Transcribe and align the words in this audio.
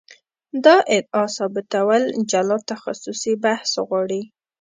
دا 0.65 0.75
ادعا 0.97 1.25
ثابتول 1.37 2.03
جلا 2.31 2.57
تخصصي 2.71 3.33
بحث 3.45 3.71
غواړي. 3.89 4.21